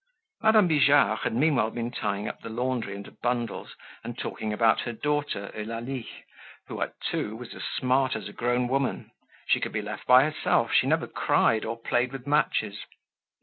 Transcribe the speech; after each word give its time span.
Madame 0.41 0.67
Bijard 0.67 1.19
had 1.19 1.35
meanwhile 1.35 1.69
been 1.69 1.91
tying 1.91 2.25
the 2.41 2.49
laundry 2.49 2.93
up 2.93 2.97
into 2.97 3.11
bundles 3.11 3.75
and 4.03 4.17
talking 4.17 4.51
about 4.51 4.81
her 4.81 4.93
daughter, 4.93 5.51
Eulalie, 5.55 6.09
who 6.65 6.81
at 6.81 6.99
two 7.01 7.35
was 7.35 7.53
as 7.53 7.61
smart 7.63 8.15
as 8.15 8.27
a 8.27 8.33
grown 8.33 8.67
woman. 8.67 9.11
She 9.45 9.59
could 9.59 9.71
be 9.71 9.81
left 9.83 10.07
by 10.07 10.23
herself; 10.23 10.73
she 10.73 10.87
never 10.87 11.05
cried 11.05 11.63
or 11.65 11.77
played 11.79 12.13
with 12.13 12.25
matches. 12.25 12.79